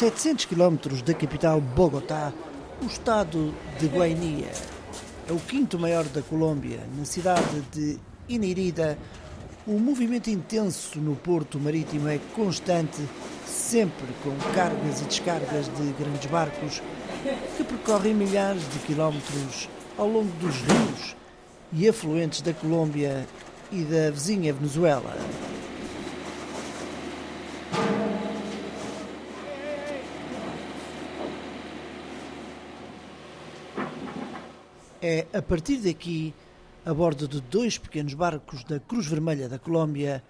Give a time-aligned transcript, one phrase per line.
[0.00, 2.32] 700 quilómetros da capital Bogotá,
[2.80, 4.50] o estado de Guainia.
[5.28, 6.80] É o quinto maior da Colômbia.
[6.96, 8.96] Na cidade de Inirida,
[9.66, 13.06] o movimento intenso no porto marítimo é constante,
[13.46, 16.82] sempre com cargas e descargas de grandes barcos
[17.58, 21.14] que percorrem milhares de quilómetros ao longo dos rios
[21.74, 23.26] e afluentes da Colômbia
[23.70, 25.14] e da vizinha Venezuela.
[35.02, 36.34] É a partir daqui,
[36.84, 40.22] a bordo de dois pequenos barcos da Cruz Vermelha da Colômbia,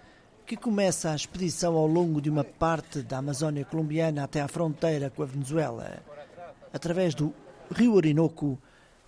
[0.47, 5.09] que começa a expedição ao longo de uma parte da Amazónia colombiana até à fronteira
[5.09, 6.01] com a Venezuela.
[6.71, 7.33] Através do
[7.69, 8.57] rio Orinoco,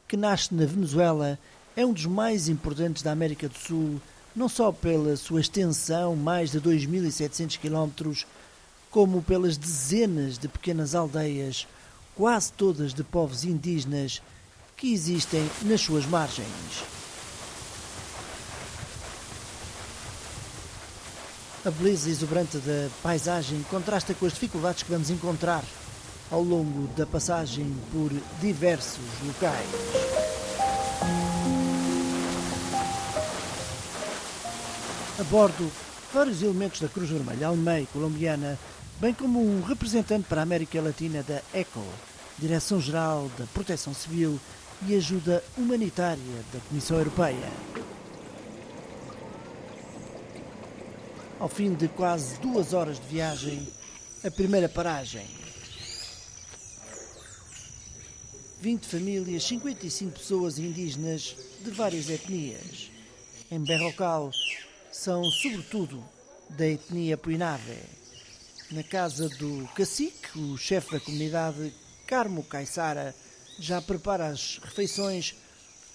[0.06, 1.40] que nasce na Venezuela,
[1.78, 4.02] é um dos mais importantes da América do Sul,
[4.36, 8.28] não só pela sua extensão, mais de 2.700 quilómetros,
[8.92, 11.66] como pelas dezenas de pequenas aldeias,
[12.16, 14.22] quase todas de povos indígenas,
[14.84, 16.84] que existem nas suas margens.
[21.64, 25.64] A beleza exuberante da paisagem contrasta com as dificuldades que vamos encontrar
[26.30, 29.70] ao longo da passagem por diversos locais.
[35.18, 35.72] A bordo,
[36.14, 38.60] vários elementos da Cruz Vermelha e colombiana,
[39.00, 41.86] bem como um representante para a América Latina da ECHO,
[42.38, 44.38] Direção-Geral da Proteção Civil
[44.88, 47.52] e Ajuda Humanitária da Comissão Europeia.
[51.40, 53.68] Ao fim de quase duas horas de viagem,
[54.24, 55.26] a primeira paragem.
[58.62, 62.90] 20 famílias, 55 pessoas indígenas de várias etnias.
[63.52, 64.32] Em Berrocal,
[64.92, 66.04] são sobretudo
[66.50, 67.78] da etnia Puinave.
[68.72, 71.74] Na casa do cacique, o chefe da comunidade,
[72.08, 73.14] Carmo Caissara,
[73.60, 75.36] já prepara as refeições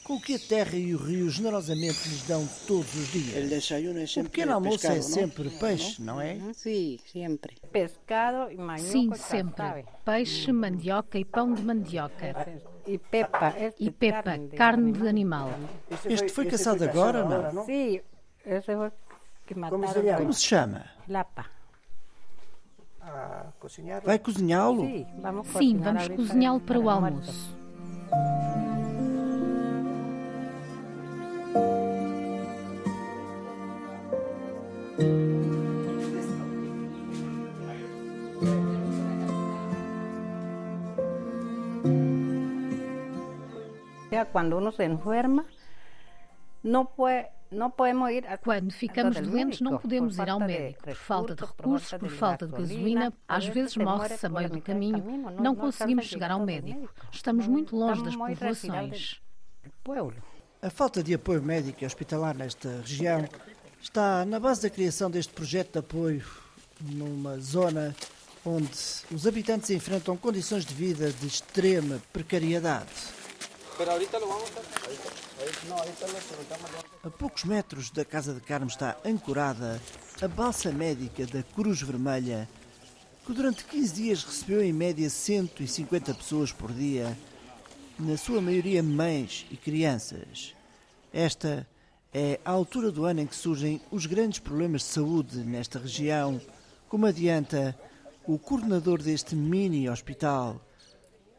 [0.05, 3.71] com o que a terra e o rio generosamente lhes dão todos os dias.
[4.17, 6.39] O pequeno almoço é sempre peixe, não é?
[6.55, 7.57] Sim, sempre.
[7.71, 8.89] Pescado e mandioca.
[8.89, 9.85] Sim, sempre.
[10.07, 12.61] Peixe, mandioca e pão de mandioca.
[12.87, 13.55] E pepa.
[13.79, 15.51] E pepa, carne de animal.
[16.07, 17.67] Este foi caçado agora, não?
[17.67, 18.01] Sim,
[18.47, 18.91] esse foi
[19.47, 20.17] que mataram.
[20.17, 20.87] Como se chama?
[21.07, 21.58] Lapa.
[24.05, 24.81] Vai cozinhá-lo?
[24.81, 27.59] Sim, vamos Sim, vamos cozinhá-lo para o el almoço.
[44.11, 45.45] Ya Cuando uno se enferma,
[46.63, 50.95] no puede, no podemos ir a Quando ficamos doentes, não podemos ir ao médico por
[50.95, 53.13] falta de recursos, por falta de gasolina.
[53.27, 55.03] Às vezes morre-se a meio do caminho.
[55.41, 56.89] Não conseguimos a chegar ao médico.
[57.13, 58.17] Estamos muito longe das
[59.83, 60.15] pueblo.
[60.61, 63.25] A falta de apoio médico e hospitalar nesta região
[63.81, 66.25] está na base da criação deste projeto de apoio
[66.81, 67.95] numa zona
[68.45, 68.71] onde
[69.13, 73.18] os habitantes enfrentam condições de vida de extrema precariedade.
[77.05, 79.81] A poucos metros da Casa de Carmo está ancorada
[80.21, 82.49] a balsa médica da Cruz Vermelha,
[83.25, 87.17] que durante 15 dias recebeu em média 150 pessoas por dia,
[88.01, 90.57] na sua maioria mães e crianças.
[91.13, 91.65] Esta
[92.13, 96.41] é a altura do ano em que surgem os grandes problemas de saúde nesta região,
[96.89, 97.79] como adianta
[98.27, 100.61] o coordenador deste mini hospital,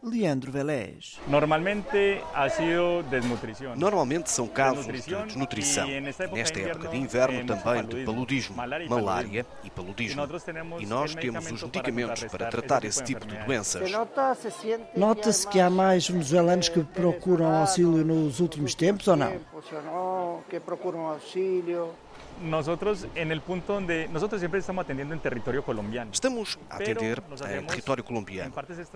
[0.02, 1.20] Leandro Velés.
[1.28, 3.78] Normalmente ha sido desnutrición.
[3.78, 5.90] Normalmente são casos de Desnutrição desnutrição.
[5.90, 10.24] e nesta época de inverno, temos também de paludismo, malária e paludismo.
[10.80, 13.92] E nós temos os medicamento medicamentos para tratar esse tipo tipo de doenças.
[14.96, 19.34] Nota-se que há mais venezuelanos que procuram auxílio nos últimos tempos ou não?
[22.42, 26.12] Nosotros en el punto donde nosotros siempre estamos atendiendo en territorio colombiano.
[26.14, 28.54] Estamos a atender em hacemos território colombiano,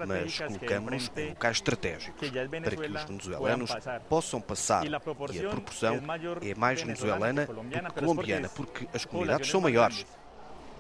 [0.08, 3.72] mas colocamos em locais estratégicos para que os Venezuela venezuelanos
[4.08, 4.86] possam passar.
[4.86, 6.00] E a E proporção
[6.42, 10.06] é mais venezuelana venezuelana que colombiana, do que colombiana, porque as comunidades são maiores.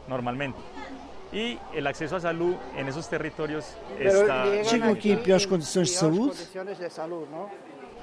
[0.07, 0.57] Normalmente.
[1.31, 3.65] Y el acceso a salud en esos territorios
[3.97, 4.45] Pero está...
[4.45, 6.37] llegan Chegam aqui em piores condições de saúde?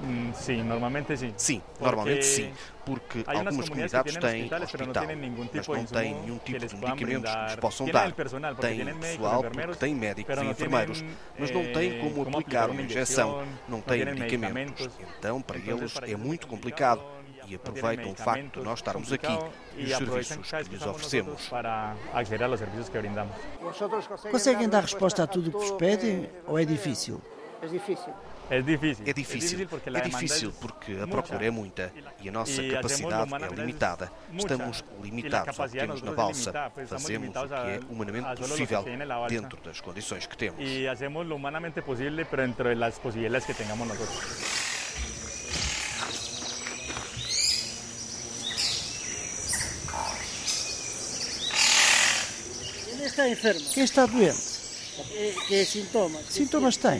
[0.01, 0.07] ¿No?
[0.07, 1.33] Mm, sí, normalmente sí.
[1.37, 2.51] Sim, Porque normalmente sim,
[2.85, 7.87] porque algumas comunidades têm hospital, mas não têm nenhum tipo de medicamentos que lhes possam
[7.87, 8.11] dar.
[8.59, 11.03] Têm pessoal, porque têm médicos pero e no enfermeiros,
[11.37, 14.89] mas não têm como aplicar uma injeção, não têm medicamentos.
[15.19, 17.01] Então, para Entonces, eles para é ellos es muito complicado.
[17.47, 19.37] e aproveitam o facto de nós estarmos aqui
[19.75, 21.47] e os serviços que lhes oferecemos.
[21.49, 23.35] para acceder a los servicios que brindamos.
[23.61, 27.19] ¿Vosotros conseguís Conseguem dar resposta a tudo o que vos pedem ou é difícil?
[27.61, 28.13] Es difícil.
[28.51, 29.07] Es difícil.
[29.07, 31.89] É difícil, porque é difícil es porque a procura é muita
[32.21, 34.11] e a nossa E capacidade é limitada.
[34.37, 36.51] Estamos E a limitados ao que temos na balsa.
[36.85, 38.83] Fazemos o que é humanamente que possível
[39.29, 40.59] dentro das condições que temos.
[40.59, 44.19] Y hacemos lo humanamente posible, pero dentro de las posibilidades que tengamos nosotros.
[52.83, 53.65] ¿Quién está enfermo?
[53.73, 54.51] Quem está doente?
[55.07, 56.25] ¿Qué, qué síntomas?
[56.25, 56.99] Síntomas tem?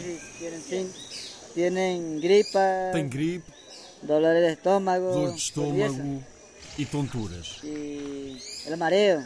[1.53, 3.51] Tienen, tienen gripa, Tem gripe,
[4.01, 6.23] dolores de estómago, dor de estômago
[6.77, 7.59] e tonturas.
[7.63, 9.25] el mareo.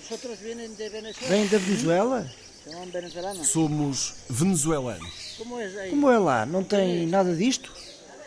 [0.00, 1.28] ¿Vosotros vienen de Venezuela?
[1.28, 2.32] Vem da Venezuela?
[2.64, 3.46] Son venezolanos.
[3.48, 5.36] Somos venezuelanos.
[5.38, 5.90] ¿Cómo es ahí?
[5.90, 6.46] Como é lá?
[6.46, 7.72] Não tem nada disto?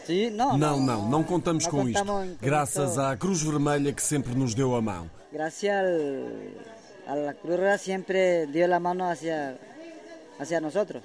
[0.06, 2.00] Sí, no, Não, não, não contamos no com isto.
[2.00, 5.10] contamos Graças à Cruz Vermelha que sempre nos deu a mão.
[7.08, 9.58] A la Cruz Roja siempre dio la mano hacia,
[10.40, 11.02] hacia nosotros.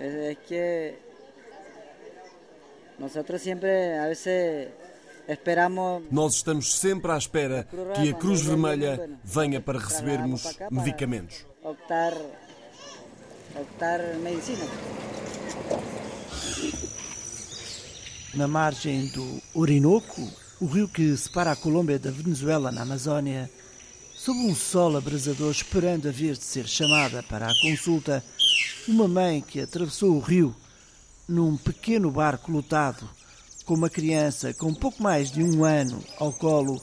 [0.00, 0.98] Es, es que
[2.98, 4.68] nosotros siempre a veces
[5.28, 11.46] esperamos Nós estamos sempre à espera que a Cruz Vermelha venha para recebermos medicamentos.
[11.62, 12.14] optar,
[13.58, 14.64] optar medicina.
[18.34, 20.22] Na margem do Orinoco,
[20.60, 23.50] o rio que separa a Colômbia da Venezuela na Amazónia,
[24.14, 28.22] sob um sol abrasador esperando a vez de ser chamada para a consulta,
[28.88, 30.54] uma mãe que atravessou o rio
[31.28, 33.08] num pequeno barco lotado
[33.64, 36.80] com uma criança com pouco mais de um ano ao colo,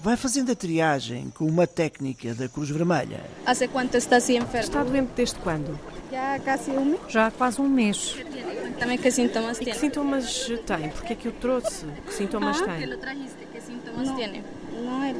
[0.00, 3.24] vai fazendo a triagem com uma técnica da Cruz Vermelha.
[3.46, 4.64] ¿Hace cuánto está así enfermo?
[4.68, 5.78] Está doente desde quando?
[6.10, 7.00] Ya casi un mes.
[7.08, 8.16] Já há quase um mês.
[8.60, 10.88] Cuéntame qué síntomas E que sintomas tem?
[10.90, 11.84] Porquê é que o trouxe?
[12.06, 12.86] Que sintomas Ah, tem?
[12.86, 13.46] lo trajiste.
[13.52, 14.42] ¿Qué síntomas No, tiene?
[14.84, 15.16] no, él,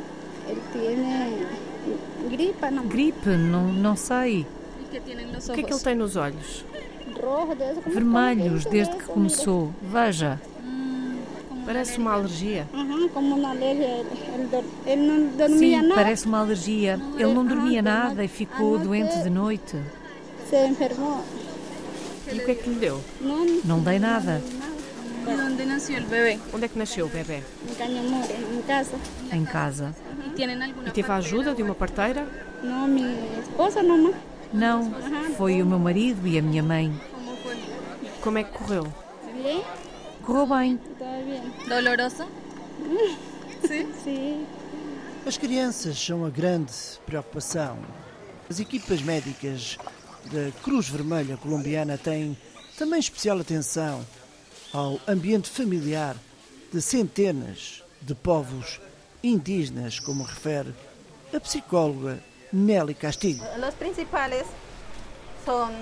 [0.48, 1.46] él tiene
[2.30, 4.46] gripa, no, Gripe, não, não sei.
[4.88, 6.64] ¿Y qué tienen los O que é que ele tem nos olhos?
[7.86, 9.72] Vermelhos desde de que começou.
[9.82, 10.40] Veja,
[11.66, 12.66] Parece uma alergia.
[15.58, 16.98] sim, parece uma alergia.
[17.18, 19.76] Ele não dormia nada e ficou não doente de noite.
[20.48, 21.20] se enfermó.
[22.32, 23.02] E o que é que lhe deu?
[23.64, 24.40] Não dei nada.
[25.26, 26.38] ¿De dónde nació el bebé?
[26.54, 27.42] Onde é que nasceu o bebê?
[27.78, 28.96] en casa.
[29.30, 29.94] Em casa.
[30.26, 32.26] ¿Y tienen alguna E teve a ajuda de uma parteira?
[32.62, 33.04] No, mi
[33.38, 34.14] esposa nomás.
[34.52, 34.92] Não,
[35.36, 36.92] foi o meu marido e a minha mãe.
[38.22, 38.92] Como é que correu?
[40.22, 40.78] Correu bem.
[40.98, 41.42] todo bien.
[41.68, 42.26] ¿Doloroso?
[44.04, 44.46] Sí.
[45.26, 46.72] As crianças são a grande
[47.04, 47.76] preocupação.
[48.48, 49.76] As equipas médicas
[50.26, 52.38] da Cruz Vermelha colombiana têm
[52.78, 54.06] também especial atenção
[54.72, 56.16] ao ambiente familiar
[56.72, 58.80] de centenas de povos
[59.24, 60.72] indígenas, como refere
[61.34, 62.20] a psicóloga
[62.52, 63.42] Nelly Castilho.
[63.58, 64.44] Los principales
[65.44, 65.72] son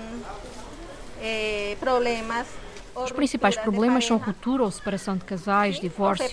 [1.21, 2.47] eh, problemas.
[2.95, 6.31] Os principais problemas são ruptura ou separação de casais, divórcios.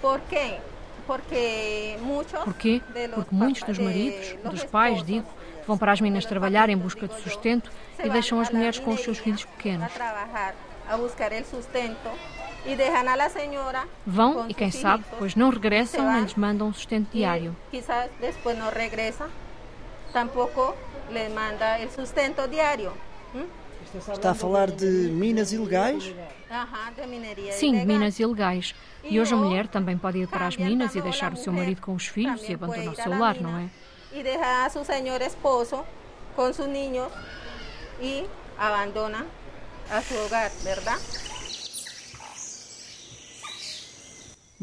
[0.00, 0.60] ¿Por qué?
[1.06, 1.98] Porque
[3.30, 5.28] muitos dos maridos, dos pais, esposos digo,
[5.66, 7.70] vão para as minas trabalhar em busca de sustento
[8.02, 9.92] e deixam as mulheres com os seus filhos pequenos.
[14.06, 17.56] Vão e quem sabe, pois não regressam nem lhes mandam um sustento diário.
[17.70, 19.28] quizás después no regresa,
[20.12, 20.76] tampoco
[21.10, 22.92] les manda el sustento diario.
[23.34, 23.46] ¿m?
[24.12, 26.14] Está a falar de minas ilegais?
[27.50, 28.74] Sim, minas ilegais.
[29.04, 31.80] E hoje a mulher também pode ir para as minas e deixar o seu marido
[31.82, 33.68] com os filhos e abandonar o seu la lar, não é?
[34.12, 35.84] Y deja a su señor esposo
[36.36, 37.10] con sus niños
[38.00, 38.24] y
[38.58, 39.26] abandona
[39.90, 40.98] a su hogar, ¿verdad?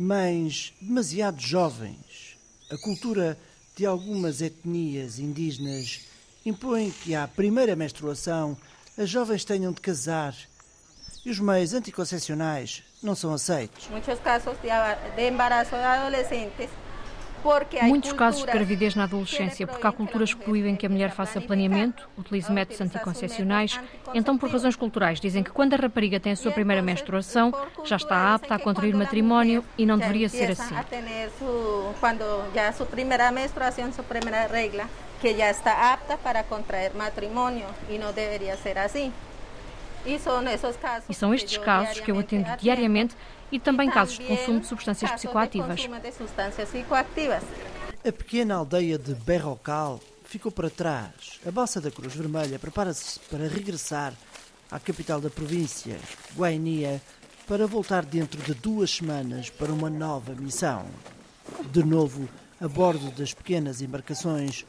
[0.02, 2.38] Mães demasiado jovens.
[2.72, 3.38] A cultura
[3.76, 6.06] de algumas etnias indígenas
[6.46, 8.58] impõe que à primeira menstruação
[8.98, 10.34] as jovens tenham de casar
[11.26, 13.90] e os meios anticoncepcionais não são aceitos.
[13.90, 16.70] Muchos casos de, embarazo de adolescentes
[17.84, 21.40] Muitos casos de gravidez na adolescência, porque há culturas que proíbem que a mulher faça
[21.42, 23.80] planeamento, utilize métodos anticoncepcionais.
[24.14, 27.54] Então, por razões culturais, dizem que quando a rapariga tem a sua primeira menstruação,
[27.86, 30.76] já está apta a contrair matrimónio e não deveria ser assim.
[30.76, 34.88] a tener su, cuando ya su primera menstruación, su primera regla,
[35.22, 39.12] que ya está apta para contraer matrimonio y no debería ser así.
[39.12, 43.16] Y son esos casos E são estes casos que eu atendo diariamente
[43.52, 45.82] e também casos de consumo de substâncias psicoativas.
[48.06, 51.40] A pequena aldeia de Berrocal ficou para trás.
[51.46, 54.14] A balsa da Cruz Vermelha prepara-se para regressar
[54.72, 55.98] à capital da província,
[56.36, 57.02] Guainia,
[57.48, 60.86] para voltar dentro de duas semanas para uma nova missão.
[61.72, 62.30] De novo,
[62.62, 64.66] a bordo das pequenas embarcações,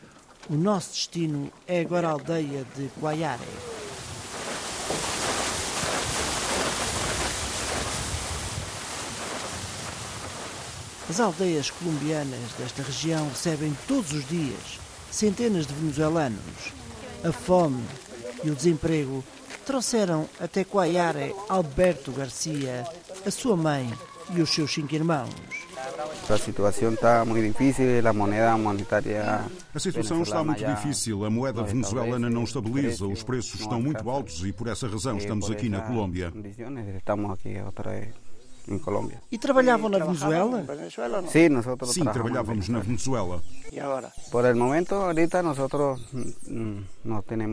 [0.48, 3.69] o nosso destino é agora a aldeia de Guaiare.
[11.10, 14.78] As aldeias colombianas desta região recebem todos os dias
[15.10, 16.72] centenas de venezuelanos.
[17.24, 17.82] A fome
[18.44, 19.24] e o desemprego
[19.66, 22.86] trouxeram até Coaiare Alberto Garcia,
[23.26, 23.92] a sua mãe
[24.32, 25.34] e os seus cinco irmãos.
[26.28, 29.50] A situação está muito difícil, a moeda monetária.
[29.74, 31.24] A situação está muito difícil.
[31.24, 35.50] A moeda venezuelana não estabiliza, os preços estão muito altos e por essa razão estamos
[35.50, 36.32] aqui na Colômbia.
[36.96, 38.29] Estamos aqui outra vez
[38.70, 39.20] em Colômbia.
[39.30, 40.64] E trabalhavam na Venezuela?
[41.28, 43.42] Sim, nós Sim, trabalhávamos na Venezuela.
[43.72, 44.12] E agora?
[44.30, 45.58] Por el momento, ahorita nós
[47.04, 47.50] não temos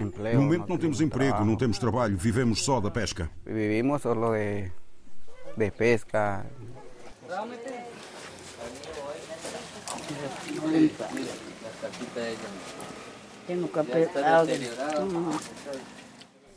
[0.00, 0.36] emprego.
[0.36, 3.30] No momento não temos emprego, não temos trabalho, vivemos só da pesca.
[3.44, 4.70] Vivimos só de,
[5.56, 6.44] de pesca.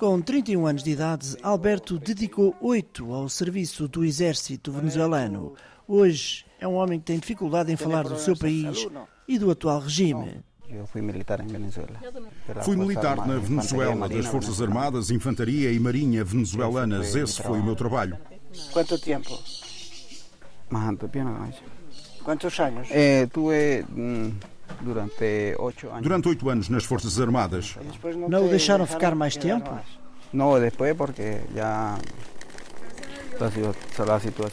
[0.01, 5.53] Com 31 anos de idade, Alberto dedicou oito ao serviço do exército venezuelano.
[5.87, 8.87] Hoje é um homem que tem dificuldade em falar do seu país
[9.27, 10.43] e do atual regime.
[10.67, 11.99] Eu fui militar em Venezuela.
[12.63, 17.13] Fui militar na Venezuela, das Forças Armadas, Infantaria e Marinha venezuelanas.
[17.13, 18.17] Esse foi o meu trabalho.
[18.73, 19.39] Quanto tempo?
[20.71, 21.55] Mais mais.
[22.23, 22.87] Quantos anos?
[22.89, 23.85] Eh, tuve
[24.79, 26.01] durante oito anos.
[26.01, 27.75] Durante oito anos nas Forças Armadas.
[28.29, 29.69] Não o deixaram ficar mais tempo?
[30.31, 31.97] Não, depois porque já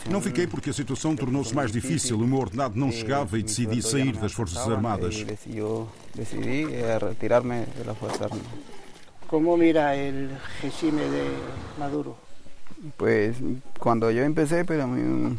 [0.09, 2.19] não fiquei porque a situação tornou-se mais difícil.
[2.19, 5.23] O meu ordenado não chegava e decidi sair das Forças Armadas.
[6.15, 6.65] Decidi
[6.99, 8.47] retirar-me das Forças Armadas.
[9.27, 12.17] Como mira o regime de Maduro?
[12.97, 13.37] Pues
[13.79, 15.37] cuando yo empecé, pero mí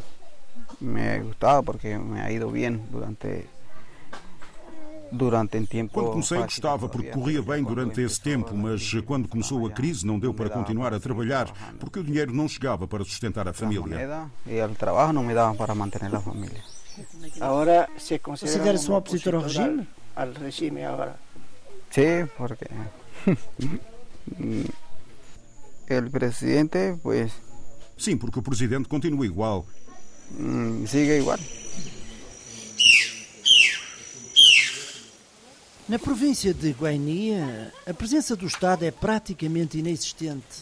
[0.80, 3.48] me gustaba porque me ha ido bien durante
[5.12, 5.94] durante um tempo.
[5.94, 10.20] Quando comecei gostava porque corria bem durante esse tempo, mas quando começou a crise não
[10.20, 14.30] deu para continuar a trabalhar porque o dinheiro não chegava para sustentar a família.
[14.46, 16.62] E o trabalho não me dava para manter a família.
[17.40, 19.88] Agora se considera-se um opositor ao regime?
[20.16, 21.16] Ao regime agora.
[21.92, 22.66] Sim, porque
[25.90, 27.32] o presidente, pues.
[27.98, 29.66] Sim, porque o presidente continua igual.
[30.86, 31.40] Sigue igual.
[35.90, 40.62] Na província de Guainia, a presença do Estado é praticamente inexistente.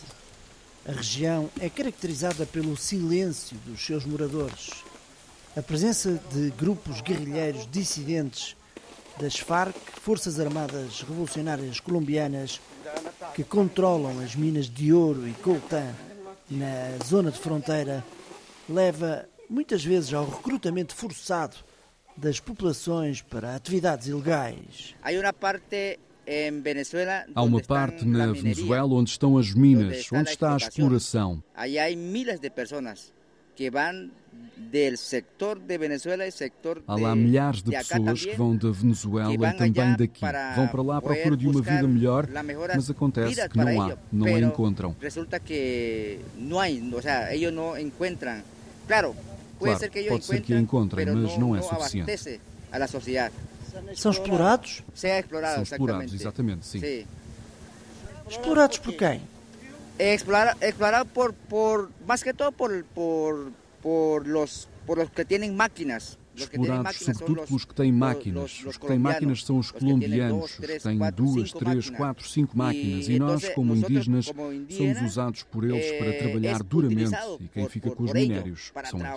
[0.88, 4.70] A região é caracterizada pelo silêncio dos seus moradores.
[5.54, 8.56] A presença de grupos guerrilheiros dissidentes
[9.20, 12.62] das FARC, Forças Armadas Revolucionárias Colombianas,
[13.36, 15.94] que controlam as minas de ouro e coltan
[16.50, 18.02] na zona de fronteira,
[18.70, 21.58] leva muitas vezes ao recrutamento forçado
[22.18, 24.96] das populações para atividades ilegais.
[25.04, 25.12] Há
[27.44, 31.42] uma parte na Venezuela onde estão as minas, onde está a exploração.
[31.56, 31.66] Há
[36.96, 40.22] lá milhares de pessoas que vão da Venezuela e também daqui.
[40.56, 42.28] Vão para lá à procura de uma vida melhor,
[42.76, 44.96] mas acontece que não há, não a encontram.
[45.00, 48.44] Resulta que não há, ou seja, eles não encontram.
[48.88, 49.16] Claro,
[49.60, 52.40] Claro, ser pode ser que a encontrem, mas não, não é suficiente.
[53.96, 54.84] São explorados?
[54.96, 55.10] São
[55.64, 57.06] explorados, exatamente, sim.
[58.30, 59.22] Explorados por quem?
[60.00, 65.50] Explorados explorado por, por, mais que todo por, por, por, los, por los que têm
[65.52, 66.18] máquinas.
[66.38, 68.64] Explorados sobretudo pelos que têm máquinas.
[68.66, 73.08] Os que têm máquinas são os colombianos, os que têm duas, três, quatro, cinco máquinas.
[73.08, 77.16] E nós, como indígenas, somos usados por eles para trabalhar duramente.
[77.40, 79.14] E quem fica com os minérios são eles.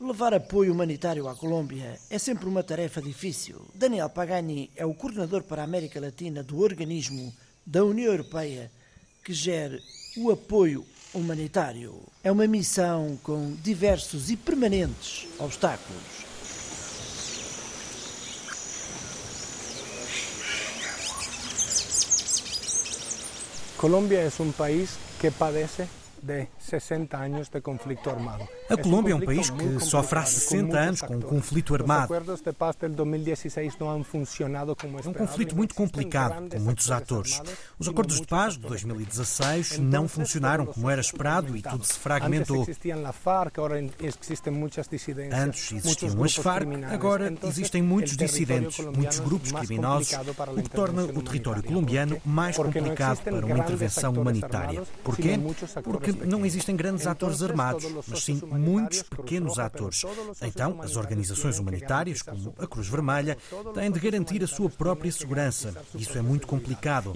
[0.00, 3.66] Levar apoio humanitário à Colômbia é sempre uma tarefa difícil.
[3.74, 7.32] Daniel Pagani é o coordenador para a América Latina do organismo
[7.66, 8.70] da União Europeia
[9.24, 9.78] que gera
[10.16, 11.94] o apoio humanitário.
[12.22, 16.02] É uma missão com diversos e permanentes obstáculos.
[23.76, 25.88] Colômbia é um país que padece
[26.22, 28.46] de 60 anos de conflito armado.
[28.68, 32.14] A Colômbia é um país que sofre há 60 anos com um conflito armado.
[32.14, 32.20] É
[35.08, 37.42] um conflito muito complicado, com muitos atores.
[37.78, 42.60] Os acordos de paz de 2016 não funcionaram como era esperado e tudo se fragmentou.
[42.60, 43.16] Antes existiam as
[46.36, 50.12] Farc, agora existem muitos dissidentes, muitos grupos criminosos,
[50.56, 54.82] o que torna o território colombiano mais complicado para uma intervenção humanitária.
[55.02, 55.38] Porquê?
[55.82, 60.02] Porque não existem grandes atores armados, mas sim muitos pequenos atores.
[60.42, 63.36] Então, as organizações humanitárias, como a Cruz Vermelha,
[63.74, 65.74] têm de garantir a sua própria segurança.
[65.94, 67.12] Isso é muito complicado.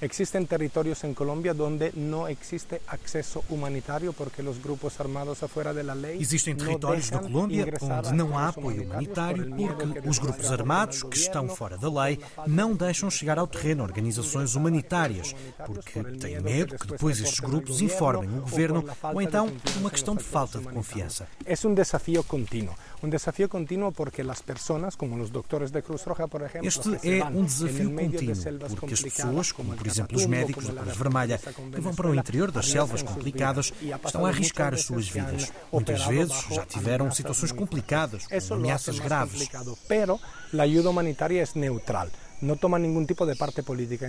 [0.00, 0.44] E isso lo hace muito complicado.
[0.44, 5.94] Existem territórios em Colômbia onde não existe acesso humanitário porque os grupos armados afuera da
[5.94, 11.16] lei Existem territórios da Colômbia onde não há apoio humanitário porque os grupos armados que
[11.16, 15.34] estão fora da lei não deixam chegar ao terreno organizações humanitárias
[15.66, 20.22] porque têm medo que depois estes grupos informem o governo ou então uma questão de
[20.22, 21.26] falta de confiança.
[21.44, 22.74] É um desafio contínuo.
[23.04, 26.88] Um desafio contínuo porque as pessoas, como os doutores da Cruz Roja, por exemplo, este
[27.06, 28.34] é um desafio contínuo
[28.70, 32.14] porque as pessoas, como por exemplo os médicos da Cruz Vermelha, que vão para o
[32.14, 33.74] interior das selvas complicadas,
[34.06, 35.52] estão a arriscar as suas vidas.
[35.70, 39.50] Muitas vezes já tiveram situações complicadas, com ameaças graves.
[39.86, 40.18] Pero
[40.58, 42.08] a ajuda humanitária é neutral
[42.40, 44.08] nenhum tipo de parte política.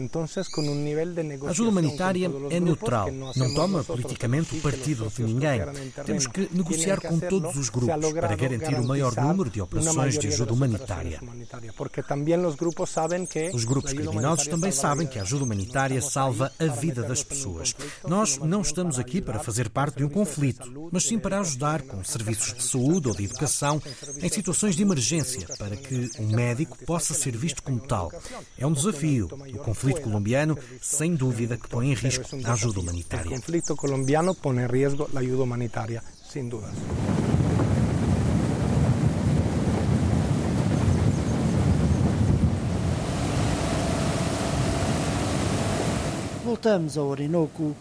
[0.51, 1.47] Com nível de negociação.
[1.47, 5.61] A ajuda humanitária é neutral, não toma politicamente o partido de ninguém.
[6.05, 10.27] Temos que negociar com todos os grupos para garantir o maior número de operações de
[10.27, 11.19] ajuda humanitária.
[13.53, 17.75] Os grupos criminosos também sabem que a ajuda humanitária salva a vida das pessoas.
[18.07, 22.03] Nós não estamos aqui para fazer parte de um conflito, mas sim para ajudar com
[22.03, 23.81] serviços de saúde ou de educação
[24.21, 28.11] em situações de emergência, para que um médico possa ser visto como tal.
[28.57, 29.27] É um desafio.
[29.27, 33.31] O conflito colombiano, sem dúvida, que põe em risco a ajuda humanitária.
[33.31, 36.73] O conflito colombiano põe em risco a ajuda humanitária, sem dúvida.
[46.43, 47.75] Voltamos ao Orinoco,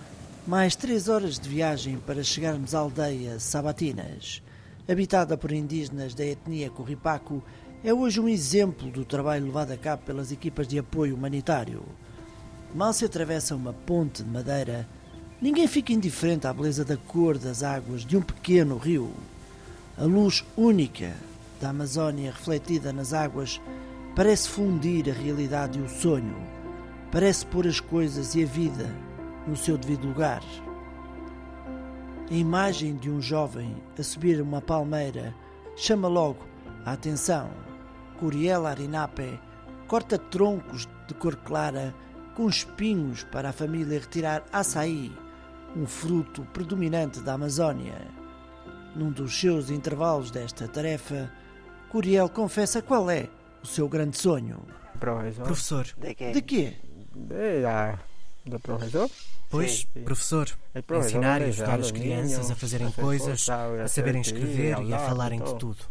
[0.47, 4.43] mais três horas de viagem para chegarmos à aldeia Sabatinas.
[4.89, 7.43] Habitada por indígenas da etnia Curripaco,
[7.85, 11.83] é hoje um exemplo do trabalho levado a cabo pelas equipas de apoio humanitário.
[12.75, 14.89] Mal se atravessa uma ponte de madeira,
[15.39, 19.13] ninguém fica indiferente à beleza da cor das águas de um pequeno rio.
[19.99, 21.13] A luz única
[21.61, 23.61] da Amazónia refletida nas águas
[24.17, 26.37] parece fundir a realidade e o sonho,
[27.13, 28.91] parece pôr as coisas e a vida
[29.47, 30.43] no seu devido lugar.
[32.31, 35.35] A imagem de um jovem a subir uma palmeira
[35.77, 36.41] chama logo
[36.87, 37.74] a atenção.
[38.25, 39.39] Curiel Arinape
[39.87, 41.95] corta troncos de cor clara
[42.35, 45.13] com espinhos para a família retirar açaí,
[45.77, 48.01] um fruto predominante da Amazónia.
[48.97, 51.31] Num dos seus intervalos desta tarefa,
[51.91, 53.29] Curiel confessa qual é
[53.63, 54.63] o seu grande sonho.
[54.99, 55.45] Professor.
[55.45, 55.87] Professor.
[55.99, 56.33] De quê?
[56.33, 56.77] De quê?
[57.15, 59.11] De, de professor.
[59.51, 60.49] Pois, professor,
[60.99, 65.55] ensinar e ajudar as crianças a fazerem coisas, a saberem escrever e a falarem de
[65.57, 65.85] tudo.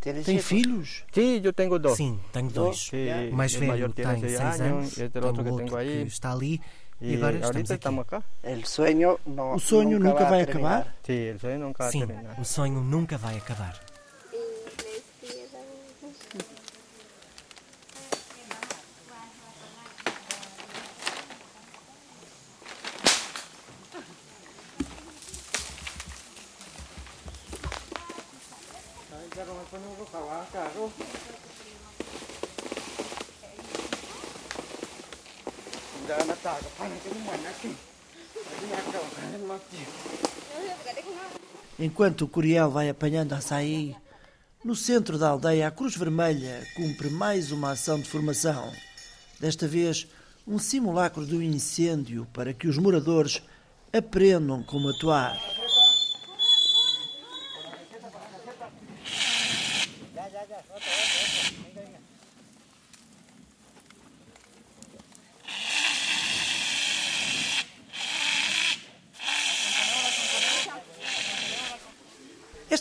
[0.00, 1.04] Tem filhos?
[1.12, 1.96] Sim, eu tenho dois.
[1.96, 2.90] Sim, tenho dois.
[3.30, 6.60] O mais velho tem seis anos, tenho outro que está ali
[7.00, 7.88] e agora estamos aqui.
[8.62, 9.18] O sonho,
[9.54, 10.94] o sonho nunca vai acabar?
[11.02, 11.32] Sim,
[12.38, 13.40] o sonho nunca vai
[37.60, 37.76] Sim,
[38.50, 38.78] terminar.
[38.78, 39.60] o sonho nunca vai
[40.90, 41.30] acabar.
[41.78, 43.94] Enquanto o Curiel vai apanhando açaí,
[44.64, 48.72] no centro da aldeia a Cruz Vermelha cumpre mais uma ação de formação.
[49.38, 50.08] Desta vez,
[50.48, 53.40] um simulacro do incêndio para que os moradores
[53.92, 55.38] aprendam como atuar.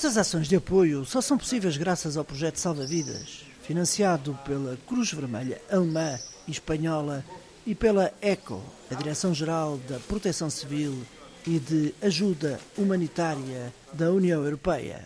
[0.09, 5.13] Estas ações de apoio só são possíveis graças ao projeto Salva Vidas, financiado pela Cruz
[5.13, 6.17] Vermelha alemã
[6.47, 7.23] e espanhola
[7.63, 11.05] e pela ECO, a Direção-Geral da Proteção Civil
[11.45, 14.99] e de Ajuda Humanitária da União Europeia.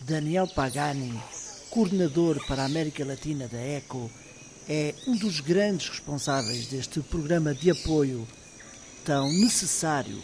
[0.00, 1.12] Daniel Pagani,
[1.68, 4.10] coordenador para a América Latina da ECO,
[4.66, 8.26] é um dos grandes responsáveis deste programa de apoio
[9.04, 10.16] tão necessário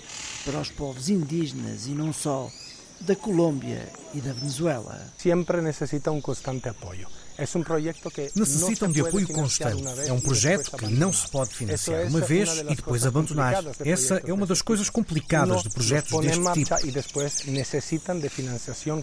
[0.46, 2.50] para os povos indígenas e não só,
[3.04, 4.98] da Colômbia e da Venezuela.
[5.18, 7.06] Sempre necessita um constante apoio.
[8.34, 9.82] Necessitam de apoio constante.
[10.06, 13.64] É um projeto que não se pode financiar uma vez e depois abandonar.
[13.84, 16.74] Essa é uma das coisas complicadas de projetos deste tipo.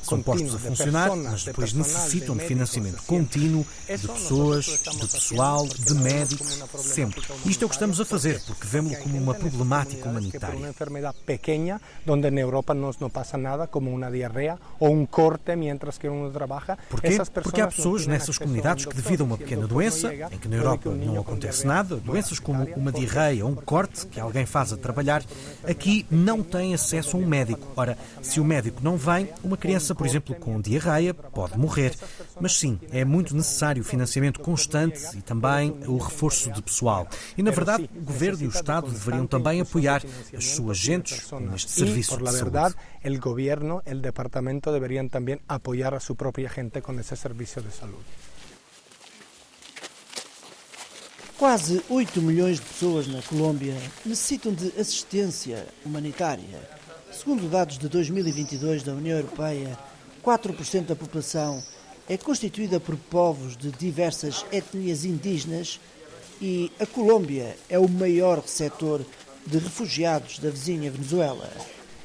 [0.04, 5.94] São postos a funcionar, mas depois necessitam de financiamento contínuo de pessoas, de pessoal, de
[5.94, 7.22] médicos, sempre.
[7.46, 10.58] Isto é o que estamos a fazer, porque vemos como uma problemática humanitária.
[10.58, 15.56] Uma enfermidade pequena, onde na Europa não, passa nada, como uma diarreia ou um corte,
[15.56, 16.78] mientras que uno trabalha.
[16.90, 17.18] Porquê?
[17.44, 20.92] Porque há pessoas nessas comunidades que, devido a uma pequena doença, em que na Europa
[20.92, 25.24] não acontece nada, doenças como uma diarreia ou um corte que alguém faz a trabalhar,
[25.64, 27.68] aqui não têm acesso a um médico.
[27.76, 31.96] Ora, se o médico não vem, uma criança, por exemplo, com diarreia, pode morrer.
[32.40, 37.08] Mas sim, é muito necessário o financiamento constante e também o reforço de pessoal.
[37.38, 40.04] E, na verdade, o Governo e o Estado deveriam também apoiar
[40.36, 42.76] as suas gentes neste serviço de saúde.
[43.04, 47.62] O Governo e o Departamento deveriam também apoiar a sua própria gente com esse serviço
[47.62, 48.06] de saúde.
[51.38, 56.70] Quase 8 milhões de pessoas na Colômbia necessitam de assistência humanitária.
[57.12, 59.78] Segundo dados de 2022 da União Europeia,
[60.24, 61.62] 4% da população
[62.08, 65.80] é constituída por povos de diversas etnias indígenas
[66.40, 69.02] e a Colômbia é o maior receptor
[69.48, 71.50] de refugiados da vizinha Venezuela.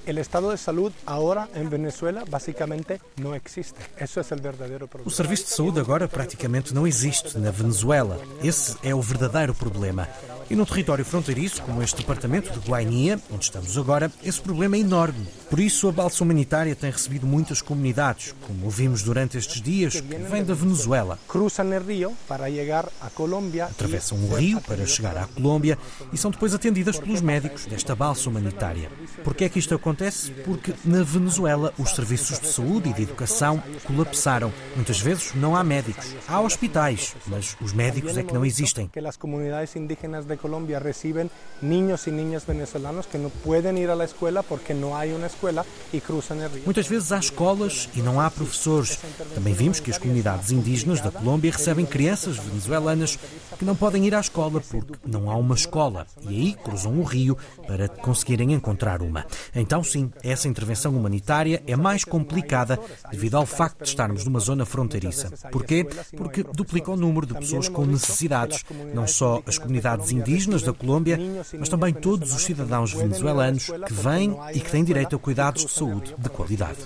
[0.07, 3.75] O estado de saúde agora em Venezuela basicamente não existe.
[4.01, 5.09] Isso é o verdadeiro problema.
[5.09, 8.21] O serviço de saúde agora praticamente não existe na Venezuela.
[8.41, 10.09] Esse é o verdadeiro problema.
[10.49, 14.79] E num território fronteiriço, como este departamento de Guainia, onde estamos agora, esse problema é
[14.79, 15.27] enorme.
[15.51, 20.03] Por isso, a balsa humanitária tem recebido muitas comunidades, como ouvimos durante estes dias, que
[20.03, 21.19] vêm da Venezuela.
[21.27, 23.65] Cruzam o rio para chegar à Colômbia.
[23.65, 25.77] Atravessam o rio para chegar à Colômbia
[26.13, 28.89] e são depois atendidas pelos médicos desta balsa humanitária.
[29.25, 29.96] Por que é que isto acontece?
[30.45, 34.53] Porque na Venezuela os serviços de saúde e de educação colapsaram.
[34.75, 36.15] Muitas vezes não há médicos.
[36.29, 38.89] Há hospitais, mas os médicos é que não existem.
[38.89, 41.31] Que as comunidades indígenas de Colombia reciben
[41.63, 45.27] niños y niñas venezolanos que no pueden ir a la escuela porque no hay una
[45.27, 46.63] escuela y cruzan el río.
[46.65, 48.99] Muitas vezes há escolas e não há professores.
[49.35, 53.19] Também vimos que as comunidades indígenas da Colômbia recebem crianças venezuelanas
[53.59, 56.07] que não podem ir à escola porque não há uma escola.
[56.23, 59.25] E aí cruzam o rio para conseguirem encontrar uma.
[59.55, 62.79] Então, sim, essa intervenção humanitária é mais complicada
[63.11, 65.31] devido ao facto de estarmos numa zona fronteiriça.
[65.51, 65.87] Porquê?
[66.17, 68.65] Porque duplica o número de pessoas com necessidades.
[68.93, 71.19] Não só as comunidades indígenas da Colômbia,
[71.59, 75.73] mas também todos os cidadãos venezuelanos que vêm e que têm direito a cuidados de
[75.73, 76.79] saúde de qualidade.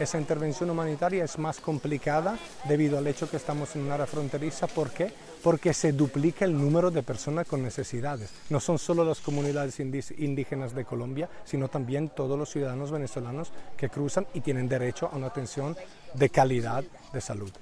[0.00, 3.92] Então, sim, essa intervenção humanitária é mais complicada devido ao hecho que estamos em uma
[3.92, 4.66] área fronteriza.
[4.66, 5.12] ¿Por quê?
[5.42, 8.30] Porque se duplica o número de pessoas com necessidades.
[8.48, 13.88] Não são só as comunidades indígenas de Colômbia, sino também todos os cidadãos venezolanos que
[13.88, 15.76] cruzam e têm direito a uma atenção
[16.14, 17.52] de qualidade de saúde.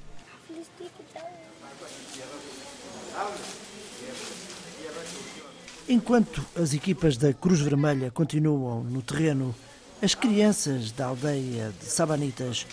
[5.89, 9.55] Enquanto as equipas da Cruz Vermelha continuam no terreno,
[10.01, 12.67] as crianças da aldeia de Sabanitas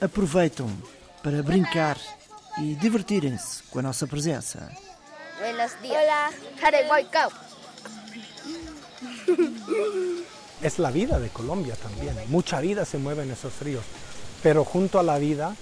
[0.00, 0.68] aproveitam
[1.22, 1.96] para brincar
[2.58, 4.70] e divertirem-se com a nossa presença.
[5.38, 5.96] Buenos días.
[6.02, 6.30] Hola.
[6.60, 7.30] Jareguaycao.
[10.62, 12.14] Es la vida de Colombia también.
[12.28, 13.84] Mucha vida se mueve en esos ríos,
[14.42, 15.56] pero junto a la vida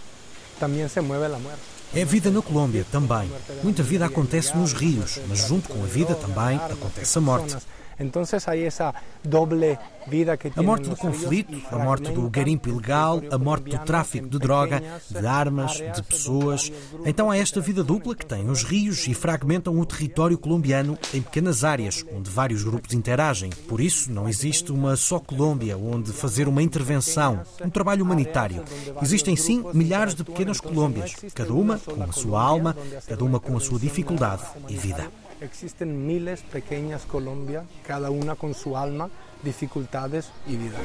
[0.58, 1.80] también se mueve la muerte.
[1.92, 3.28] É vida na Colômbia também.
[3.64, 7.56] Muita vida acontece nos rios, mas junto com a vida também acontece a morte.
[8.00, 13.20] Então há essa doble vida que A morte do conflito, a morte do garimpo ilegal,
[13.30, 16.72] a morte do tráfico de droga, de armas, de pessoas.
[17.04, 21.20] Então há esta vida dupla que tem os rios e fragmentam o território colombiano em
[21.20, 23.50] pequenas áreas, onde vários grupos interagem.
[23.68, 28.64] Por isso, não existe uma só Colômbia onde fazer uma intervenção, um trabalho humanitário.
[29.02, 32.74] Existem sim milhares de pequenas Colômbias, cada uma com a sua alma,
[33.06, 35.10] cada uma com a sua dificuldade e vida.
[35.40, 39.08] Existen miles pequeñas Colombia, cada una con su alma,
[39.42, 40.78] dificultades y vida.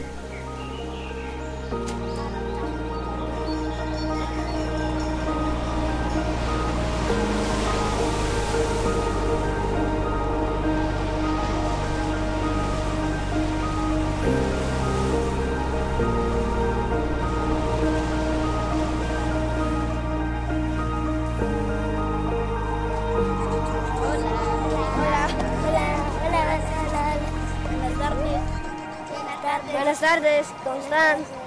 [29.98, 31.45] Buenas tardes, Constanza.